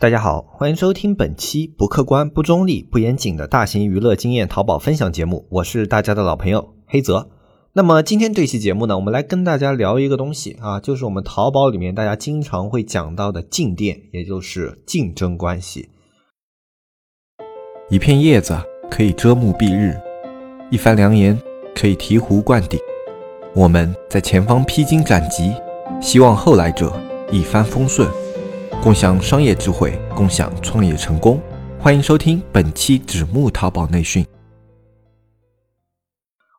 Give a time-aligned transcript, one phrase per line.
[0.00, 7.28] 大家好，欢迎收听本期不客观、不中立、不严谨的大型娱乐经验淘宝分享节目，我是大家的老朋友黑泽。
[7.74, 15.90] 那么今天这期节目呢，我们来跟大家聊一个东西啊，就是我们淘宝里面大家经常会讲到的竞店，也就是竞争关系。
[17.90, 18.56] 一片叶子
[18.90, 20.00] 可以遮目蔽日，
[20.70, 21.38] 一番良言
[21.74, 22.80] 可以醍醐灌顶。
[23.54, 25.52] 我们在前方披荆斩棘，
[26.00, 26.90] 希望后来者
[27.30, 28.08] 一帆风顺。
[28.82, 31.38] 共享商业智慧，共享创业成功。
[31.78, 34.24] 欢迎收听本期纸木淘宝内训。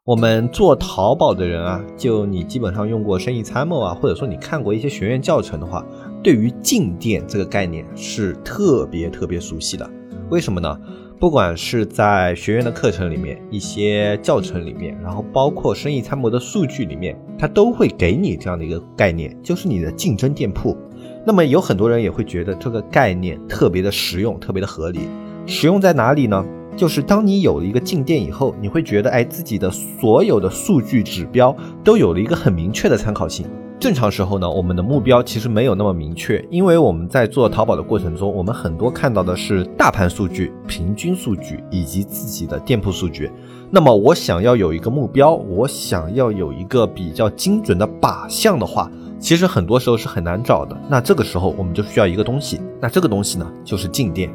[0.05, 5.84] 我们做淘宝的人啊，就你基本上用过生意参谋啊，或者说你看过一些学院教程的话，
[6.21, 9.90] 对于进店这个概念是特别特别熟悉的。
[10.29, 10.79] 为什么呢？
[11.20, 20.77] 不管是在学院的课程里面，一些教程里面，然后包括生意参谋的数据里面，它都会给你这样的一个概念，就是你的竞争店铺。
[21.23, 25.02] 那么有很多人也会觉得这个概念特别的实用，特别的合理。
[25.45, 26.43] 实用在哪里呢？
[26.77, 33.45] 就是当你有了一个进店以后，你会觉得，哎，自己的所有的数据指标都有了一个很明确的参考性。
[33.77, 43.29] 正常时候呢，我们的目标其实没有那么明确，因为我们在做淘宝的过程中，我们很多看到的是大盘数据、平均数据以及自己的店铺数据。
[43.70, 48.90] 那么我想要有一个目标，我想要有一个比较精准的靶向的话。
[49.21, 54.29] 其实很多时候是很难找的，那这个时候我们就需要一个东西，那这个东西呢就是静电。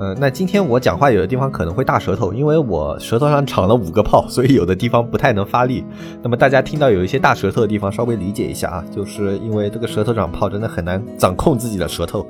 [0.00, 5.84] 呃，那今天我讲话有的地方可能会大舌头，因为我舌头上长了五个泡， 所以有的地方不太能发力。
[6.22, 12.24] 那么大家听到有一些大舌头的地方，稍微理解一下啊，就是因为这个舌头长泡，真的很难掌控自己的舌头。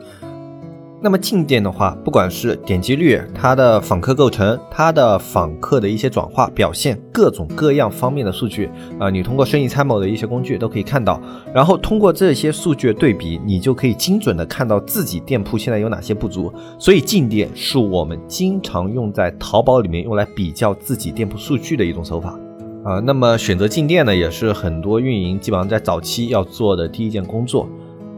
[1.00, 8.68] 那么进店的话，不管是点击率、它的访客构成、它的访客的一些转化表现，各种各样方面的数据
[8.98, 11.22] 啊，你通过生意参谋的一些工具都可以看到。
[11.54, 16.52] 然后通过这些数据对比，你就可以精准的看到自己店铺现在有哪些不足。
[16.80, 22.36] 所以进店是我们经常用在淘宝里面用来比较自己店铺数据的一种手法
[22.82, 22.98] 啊。
[22.98, 27.68] 那么选择进店呢，也是很多运营基本上在早期要做的第一件工作。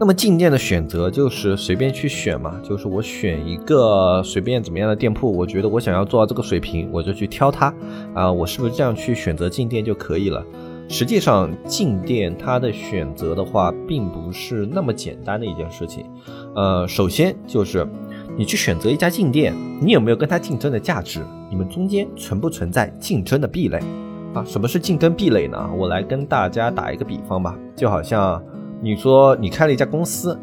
[0.01, 7.71] 那么进店的选择就是随便去选嘛，就是我选一个随便怎么样的店铺，我觉得我想要做到这个水平，我就去挑它
[8.15, 10.43] 啊，我是不是这样去选择进店就可以了？
[10.89, 16.03] 实际上进店它的选择的话，并不是那么简单的一件事情。
[16.55, 17.87] 呃，首先就是
[18.35, 21.19] 你去选择一家进店，你有没有跟它竞争的价值？
[21.47, 23.77] 你们中间存不存在竞争的壁垒？
[24.33, 25.69] 啊，什么是竞争壁垒呢？
[25.77, 28.43] 我来跟大家打一个比方吧，就好像。
[28.81, 30.37] 你说你开了一家公司，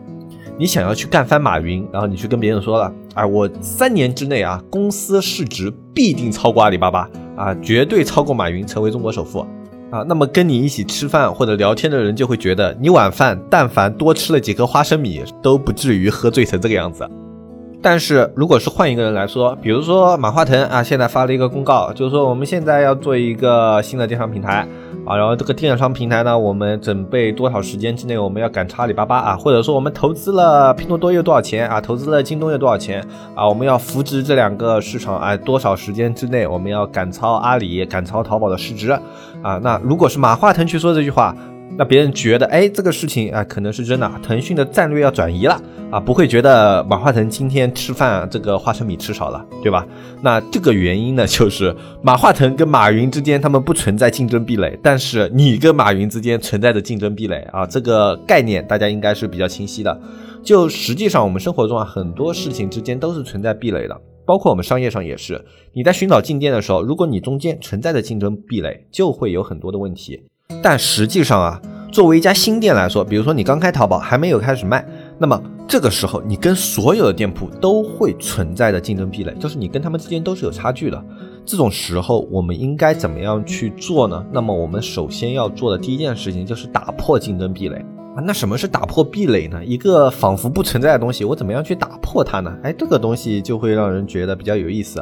[0.56, 9.40] 你想要去干翻马云，然后你去跟别人说了，哎，我三年之内啊，公司市值必定超过阿里巴巴啊，绝对超过马云，成为中国首富
[9.90, 10.04] 啊。
[10.06, 17.08] 那么跟你一起吃饭或者聊天的人就会觉得，你晚饭但凡多吃了几颗花生米，都不至于喝醉成这个样子。
[17.80, 24.66] 但是如果是换一个人来说，比如说马化腾啊，现在发了一个公告，就是说我们现在要做一个新的电商平台
[25.08, 33.02] 啊，然后这个电商平台呢，我们准备多少时间之内我们要赶超阿里巴巴啊，或者说我们投资了拼多多又多少钱啊，投资了京东又多少钱
[33.34, 38.90] 啊，我们要扶植这两个市场啊，多少时间之内我们要赶超阿里、赶超淘宝的市值
[39.42, 39.58] 啊？
[39.62, 41.34] 那如果是马化腾去说这句话。
[41.78, 44.10] 那别人觉得，哎，这个事情啊，可能是真的。
[44.20, 45.62] 腾讯的战略要转移了
[45.92, 49.86] 啊，不会觉得马化腾今天吃饭这个花生米吃少了，对吧？
[50.20, 51.72] 那这个原因呢， 就是
[52.02, 57.64] 马化腾跟马云之间他们不存在竞争壁垒，但是你跟马云之间存在着竞争壁垒啊。
[57.64, 60.00] 这个概念大家应该是比较清晰的。
[60.42, 63.96] 就实际上我们生活中啊，很多事情之间都是存在壁垒的，
[64.26, 65.40] 包括我们商业上也是。
[65.72, 70.20] 你在寻找进店的时候，如果你中间存在着竞争壁垒，就会有很多的问题。
[70.62, 71.60] 但实际上啊，
[71.92, 74.84] 作为一家新店来说，比如说你刚开淘宝还没有开始卖，
[75.18, 81.04] 那么这个时候你跟所有的店铺都会存在的竞争壁垒，就是你跟他们之间都是有差距的。
[81.44, 84.24] 这种时候我们应该怎么样去做呢？
[84.32, 87.76] 那么我们首先要做的第一件事情就是打破竞争壁垒
[88.16, 88.20] 啊。
[88.24, 89.64] 那什么是打破壁垒呢？
[89.64, 92.54] 一个仿佛不存在的东西，我怎么样去打破它呢？
[92.62, 95.00] 哎，这个东西就会让人觉得比较有意思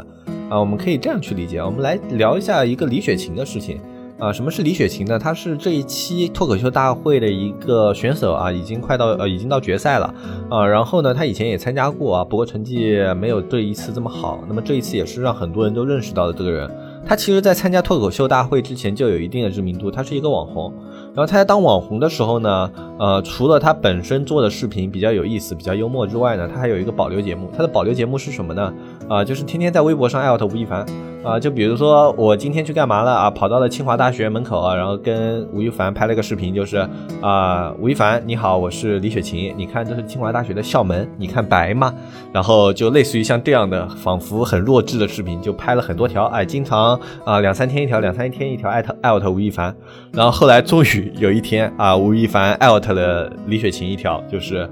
[0.48, 0.58] 啊。
[0.58, 3.80] 我们可以这样去理解，我们来聊一下一个李雪琴的事情。
[4.18, 5.18] 啊，什么是李雪琴呢？
[5.18, 10.14] 她是这一期脱口秀大会的一个选手啊，已经快到呃，已经到决赛了
[10.48, 10.66] 啊。
[10.66, 14.42] 然后呢，她以前也参加过啊，不过成绩没有这一次这么好。
[14.48, 16.70] 那么这一次也是让很多人都认识到了这个人。
[17.04, 20.72] 她其实，在参加脱口秀大会之前就有一定的知名度，她是一个网红。
[21.16, 27.50] 然后他在当网红的时候呢，呃，除了他本身做的视频比较有意思、比较幽默之外呢，他还有一个保留节目。
[27.56, 28.70] 他的保留节目是什么呢？
[29.08, 30.84] 啊，就是天天在微博上艾特吴亦凡。
[31.24, 33.28] 啊，就比如说我今天去干嘛了啊？
[33.28, 36.88] 跑到了清华大学门口啊，然后跟吴亦凡拍了个视频，就是
[37.20, 41.92] 啊，吴亦凡你好，我是李雪琴，你看这是清华大学的校门，你看白吗？
[42.32, 49.74] 然后就类似于像这样的，仿佛很弱智的视频，就拍了很多条，哎，经常啊两三天一条，两三天一条艾特艾特吴亦凡，
[50.12, 54.68] 然后后来终于有一天啊，吴亦凡艾特了李雪琴一条，就是。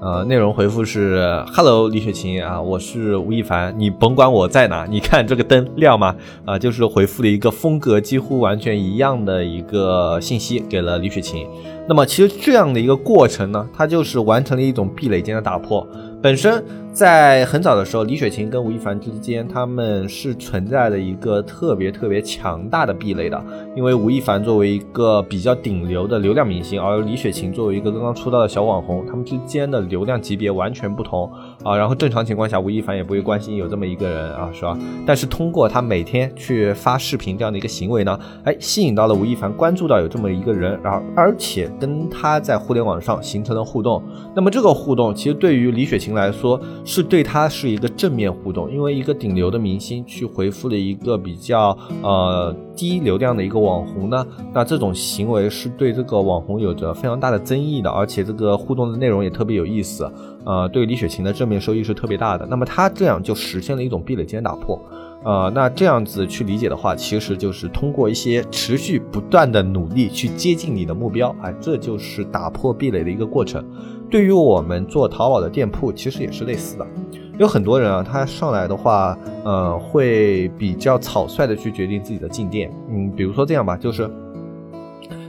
[0.00, 6.14] 呃，内容回复是：Hello，李雪琴啊，我是吴亦凡，你甭管我在哪，你看这个灯亮吗？
[6.44, 11.44] 啊，就是回复了一个风格几乎完全一样的一个信息给了李雪琴。
[11.88, 15.84] 那么其实这样的一个过程呢，它就是完成了一种壁垒间的打破。
[16.22, 16.64] 本身
[16.98, 23.40] 在很早的时候，李雪琴跟吴亦凡之间，他们是存在的一个特别特别强大的壁垒的。
[23.76, 31.76] 因为吴亦凡作为一个比较顶流的流量明星，而李雪琴作为一个刚刚出道的小网红，他们之间的流量级别完全不同啊。
[31.76, 34.76] 然后正常情况下，吴亦凡也不会关心有这么一个人啊，是吧？
[35.06, 44.02] 但是通过他每天去发视频这样的一个行为呢，哎，吸引到了吴亦凡关注到有这么一个人，然后而且跟他在互联网上 形成了互动。
[44.34, 46.08] 那么这个互动其实对于李雪琴。
[46.08, 60.10] 来说是对他是一个正面互动，因为一个顶流的明星去回复了一个比较呃低流量的一个网红呢，那这种行为是对这个网红有着非常大的争议的，而且这个互动的内容也特别有意思，
[60.46, 62.46] 呃，对李雪琴的正面收益是特别大的。
[62.46, 64.80] 那么他这样就实现了一种壁垒间打破，
[65.24, 73.62] 呃，那这样子去理解的话，其实就是通过一些持续不断的努力去接近你的目标，哎，这就是打破壁垒的一个过程。
[74.10, 76.86] 对于我们做淘宝的店铺，其实也是类似的。
[77.38, 82.72] 有很多人啊，他上来的话，呃，会比较草率的去决定自己的进店。
[82.90, 84.10] 嗯，比如说这样吧，就是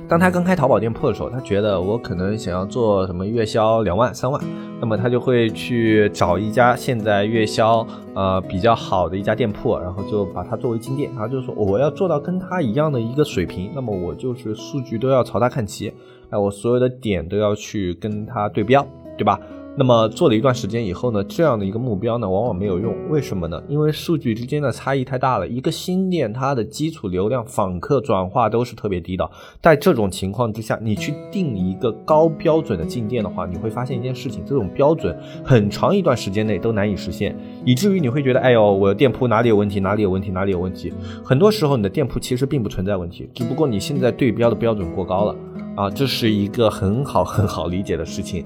[0.08, 4.42] 当他刚开淘宝店铺的时候，他觉得我可能想要做什么月销两万、三万，
[4.80, 7.86] 那么他就会去找一家现在月销
[8.16, 15.94] 呃比较好的一家店铺，然后就把它作为进店，然后就说我要做到跟他一样的一个水平，那么我就是数据都要朝他看齐。
[16.30, 18.86] 哎，我所有的点都要去跟它对标，
[19.18, 19.40] 对吧？
[19.80, 22.94] 那么做了一段时间以后呢，这样的一个目标呢，往往没有用。
[23.10, 23.64] 为什么呢？
[23.70, 25.48] 因为数据之间的差异太大了。
[25.48, 29.32] 一个新店，它的基础流量、访客转化都是特别低的。
[29.62, 37.34] 在这种情况之下，你去定一个高标准的进店的话，你会发现一件事情：这种标准很长一段时间内都难以实现，
[37.64, 39.80] 以至于你会觉得，哎呦，我的店铺哪里有问题？
[39.80, 40.30] 哪里有问题？
[40.30, 40.92] 哪里有问题？
[41.24, 45.34] 很多时候，你的店铺其实并不存在问题，只不过你现在对标的标准过高了。
[45.76, 48.44] 啊，这是一个很好很好理解的事情。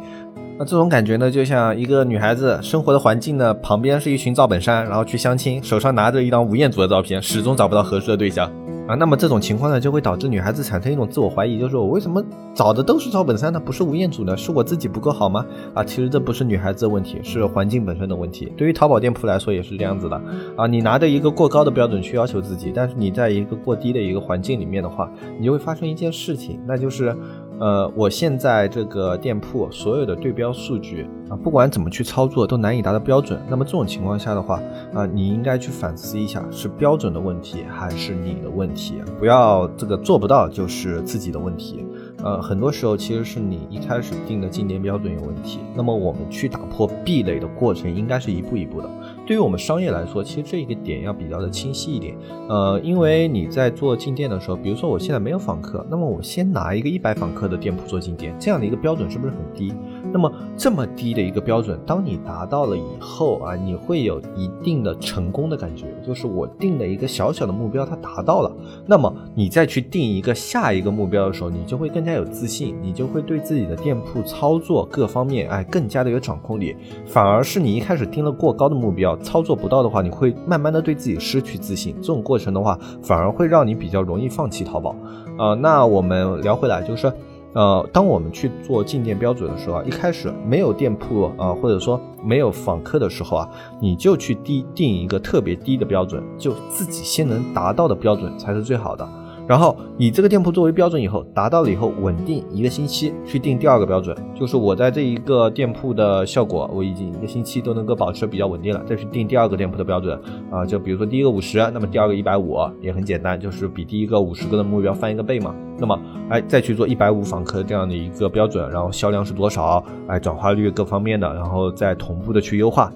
[0.58, 8.52] 那这种感觉呢，就像一个女孩子生活的环境呢，旁边是一群赵本山，然后去相亲，手上拿着一张吴彦祖的照片，始终找不到合适的对象。
[8.86, 12.22] 啊，那么这种情况呢，就会导致女孩子产生一种自我怀疑，就是我为什么
[12.54, 13.60] 找的都是赵本山呢？
[13.60, 14.36] 不是吴彦祖呢？
[14.36, 15.46] 是我自己不够好吗？
[15.74, 18.52] 啊，其实这不是女孩子的问题，是环境本身的问题。
[18.58, 20.22] 对于淘宝店铺来说也是这样子的。
[20.58, 25.10] 啊，你拿着一个过高的标准去要求自己，但是你在一个过低的一个环境里面的话，
[25.40, 27.16] 你就会发生一件事情，那就是。
[27.60, 33.40] 呃，我现在这个店铺所有的对标数据啊，不管怎么去操作都难以达到标准。
[33.50, 34.60] 那么这种情况下的话
[34.94, 38.96] 啊，你应该去反思一下，是标准的问题还是你的问题？
[39.20, 41.86] 不要这个做不到就是自己的问题。
[42.24, 45.60] 呃，很多时候其实是你一开始定的进店标准有问题。
[45.76, 48.90] 那么我们去打破壁垒的过程应该是一步一步的。
[49.26, 52.16] 对于我们商业来说，其实这一个点要比较的清晰一点。
[52.50, 59.74] 呃，因为你在做进店的时候，比如说我现在没有访客，那么我先拿一个一百访客的店铺做进店，这样的一个标准是不是很低？
[60.14, 68.52] 那么这么低的一个标准，当你达到了以后啊，你会有一定的成功的感觉，就是我定的一个小小的目标它达到了，
[68.86, 76.76] 那么你再去定一个下一个目标的时候，你就会更加有自信，你就会对自己的店铺操作各方面哎更加的有掌控力。
[77.08, 79.18] 反而是你一开始定了过高的目标。
[79.18, 81.96] 操作不到的话，你会慢慢的对自己失去自信。
[81.96, 84.96] 这种过程的话，反而会让你比较容易放弃淘宝。
[85.40, 87.12] 呃，那我们聊回来，就是，
[87.54, 99.08] 呃，当我们去做进店标准的时候啊，一开始没有店铺啊，或者说没有访客的时候啊，你就去低定一个特别低的标准，就自己先能达到的标准才是最好的。
[99.48, 110.18] 然后以这个店铺作为标准以后，达到了以后稳定一个星期去定第二个标准，就是我在这一个店铺的效果，我已经一个星期都能够保持比较稳定了，再去定第二个店铺的标准
[110.50, 115.54] 啊，就比如说第一个五十，那么第二个一百五也很简单，就是比第一个五十个的目标翻一个倍嘛。
[115.78, 122.92] 那么哎再去做一百五访客这样的一个标准，然后销量是多少，哎转化率各方面的，然后再同步的去优化。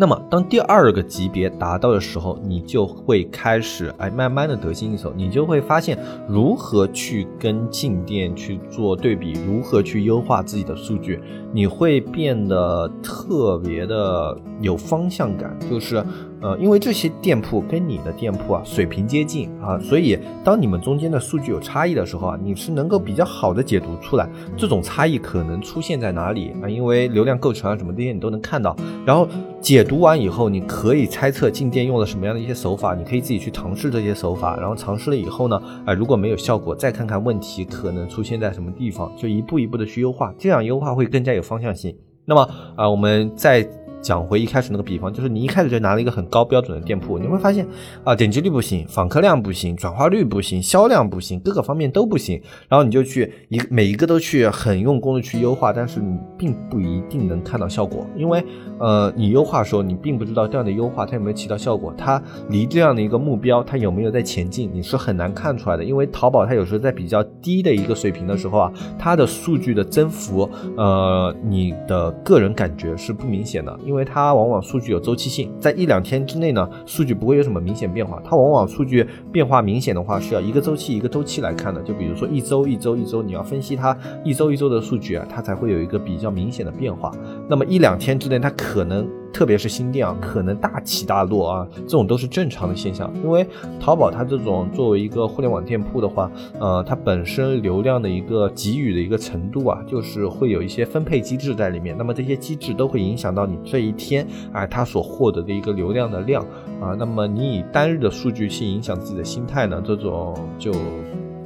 [0.00, 11.20] 那么，当第二个级别达到的时候，你就会开始哎，慢慢的得心应手，你就会发现如何去跟进店去做对比，如何去优化自己的数据，
[11.52, 16.02] 你会变得特别的有方向感，就是
[16.40, 29.28] 呃，因为这些店铺跟你的店铺啊水平接近啊，所以当你们中间的数据有差异的时候啊，你是能够比较好的解读出来这种差异可能出现在哪里啊，因为流量构成啊什么这些你都能看到，然后
[29.60, 41.94] 解读完以后，你可以猜测进店用了什么样的一些手法，你可以自己去尝试这些手法，然后尝试了以后呢，啊如果没有效果，再看看问题可能出现在什么地方，就一步一步的去优化，这样优化会更加有方向性。
[42.24, 43.68] 那么啊，我们在。
[44.00, 47.66] 讲回一开始那个比方，就是你一开始就拿了一个很高标准的店铺，你会发现
[48.04, 52.40] 啊，点击率不行，访客量不行，转化率不行，销量不行，各个方面都不行。
[52.68, 58.42] 然后你就去一每一个都去很用功的去优化，但是你并不一定能看到效果，因为
[58.78, 65.84] 呃，你优化的时候你并不知道这样的优化它有没有起到效果，它离这样的一个目标它有没有在前进，你是很难看出来的。
[65.84, 73.78] 因为淘宝它有时候在比较低的一个水平的时候啊，它的数据的增幅，呃，你的个人感觉是不明显的。
[73.90, 78.22] 因为它往往数据有周期性，在一两天之内呢，数据不会有什么明显变化。
[78.24, 81.82] 它往往数据变化明显的话，是要一个周期一个周期来看的。
[81.82, 87.10] 就比如说一周一周一周，你要分析它一周一周的数据啊，它才会有一个比较明显的变化。
[87.48, 89.08] 那么一两天之内，它可能。
[89.32, 93.12] 特别是新店啊，可能大起大落啊，这种都是正常的现象。
[93.22, 93.46] 因为
[93.78, 101.96] 淘宝它这种作为一个互联网店铺的话，呃，它本身流量的一个给予的一个程度啊，就是会有一些分配机制在里面。
[101.96, 106.42] 那么这些机制都会影响到你这一天啊，它所获得的一个流量的量
[106.80, 106.94] 啊。
[106.98, 110.72] 那么你以单日的数据去影响自己的心态呢，这种就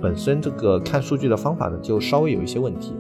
[0.01, 2.95] 本身这个看数据的方法呢，就稍微有一些问题。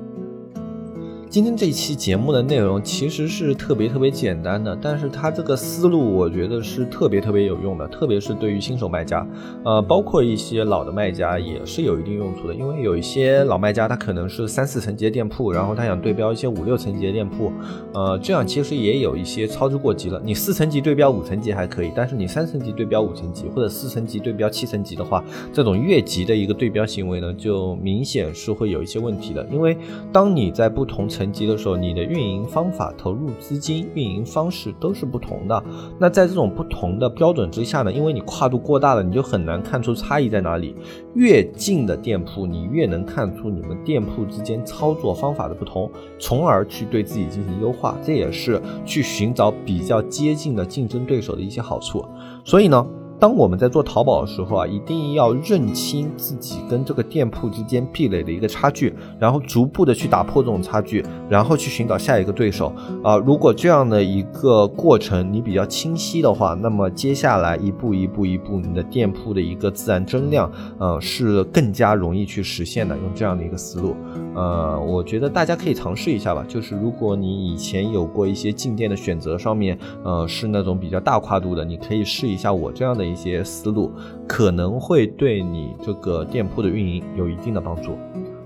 [1.34, 9.26] 今天这一期节目的内容其实是特别特别简单的，但是它这个思路我觉得是特别特别有用的，特别是对于新手卖家，
[9.64, 12.54] 呃，包括一些老的卖家也是有一定用处的。
[12.54, 17.52] 因为有一些老卖家他可能是三四层级的店铺，然后他想对标一些五六层级的店铺，
[17.92, 20.22] 呃，这样其实也有一些操之过急了。
[20.24, 25.20] 你四层级对标五层级还可以，但是你三层级对标五层级或者四层级对标七层级的话，
[25.52, 29.44] 这种越级的一个对标行为呢，就明显是会有一些问题的。
[29.50, 29.76] 因为
[30.12, 35.64] 当你在不同层层级的时候，你的运营方法、投入资金、运营方式都是不同的。
[35.98, 40.74] 那在这种不同的标准之下呢，因为你跨度过大了，你就很难看出差异在哪里。
[41.14, 47.96] 越近的店铺，你越能看出你们店铺之间操作方法的不同，从而去对自己进行优化。
[48.02, 52.04] 这也是去寻找比较接近的竞争对手的一些好处。
[52.44, 52.86] 所以呢。
[53.20, 63.16] 当我们在做淘宝的时候啊，一定要认清自己跟这个店铺之间壁垒的一个差距，然后逐步的去打破这种差距，然后去寻找下一个对手啊。
[63.16, 72.94] 如果这样的一个过程你比较清晰的话，那么接下来一步一步一步，你的店铺的一个自然增量，呃，是更加容易去实现的。
[72.96, 73.94] 用这样的一个思路，
[74.34, 76.44] 呃，我觉得大家可以尝试一下吧。
[76.46, 83.03] 就是如果你以前有过一些进店的选择上面，呃，是那种比较大跨度的，你可以试一下我这样的。
[83.04, 83.92] 一些思路
[84.26, 87.98] 可能会对你这个店铺的运营有一定的帮助。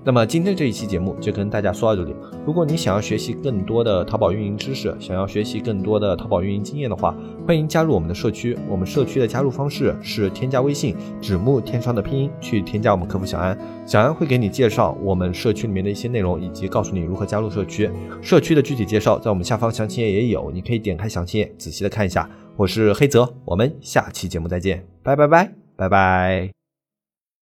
[0.09, 2.17] 那么今天这一期节目就跟大家说到这里。
[2.47, 7.15] 如果你想要学习更多的淘宝运营知识，想要学习更多的淘宝运营经验的话，
[7.47, 8.57] 欢迎加入我们的社区。
[8.71, 17.91] 我们社区的加入方式是添加微信“纸木天窗”的拼音去添加我们客服小安，小安会给你介绍我们社区里面的一些内容，以及告诉你如何加入社区。
[18.23, 22.27] 社区的具体介绍在我们下方详情页也有，你可以点开详情页仔细的看一下。
[22.57, 26.58] 我是黑泽，我们下期节目再见，拜拜拜拜拜。